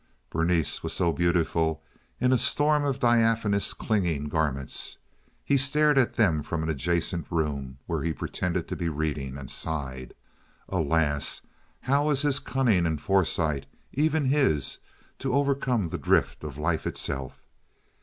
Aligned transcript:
Berenice 0.31 0.81
was 0.81 0.93
so 0.93 1.13
beautiful 1.13 1.83
in 2.19 2.31
a 2.33 2.37
storm 2.39 2.85
of 2.85 2.97
diaphanous 2.99 3.71
clinging 3.71 4.29
garments. 4.29 4.97
He 5.45 5.57
stared 5.57 5.95
at 5.99 6.13
them 6.15 6.41
from 6.41 6.63
an 6.63 6.69
adjacent 6.69 7.27
room, 7.29 7.77
where 7.85 8.01
he 8.01 8.11
pretended 8.11 8.67
to 8.69 8.75
be 8.75 8.89
reading, 8.89 9.37
and 9.37 9.51
sighed. 9.51 10.15
Alas, 10.67 11.43
how 11.81 12.05
was 12.07 12.23
his 12.23 12.39
cunning 12.39 12.87
and 12.87 12.99
foresight—even 12.99 14.25
his—to 14.25 15.33
overcome 15.35 15.89
the 15.89 15.99
drift 15.99 16.43
of 16.43 16.57
life 16.57 16.87
itself? 16.87 17.39